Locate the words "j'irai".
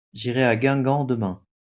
0.13-0.43